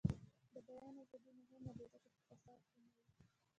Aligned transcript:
د 0.53 0.55
بیان 0.67 0.95
ازادي 1.03 1.31
مهمه 1.41 1.71
ده 1.77 1.85
ځکه 1.93 2.09
چې 2.15 2.21
فساد 2.29 2.59
کموي. 2.69 2.93